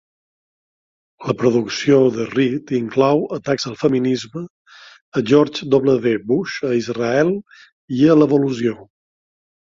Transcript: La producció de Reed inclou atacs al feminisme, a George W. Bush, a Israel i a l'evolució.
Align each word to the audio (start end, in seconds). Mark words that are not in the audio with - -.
La 1.31 1.33
producció 1.41 1.99
de 2.15 2.25
Reed 2.29 2.73
inclou 2.77 3.21
atacs 3.37 3.67
al 3.73 3.75
feminisme, 3.83 4.43
a 5.21 5.25
George 5.33 5.69
W. 5.77 6.17
Bush, 6.33 6.57
a 6.73 6.75
Israel 6.81 7.33
i 8.01 8.03
a 8.09 8.19
l'evolució. 8.23 8.77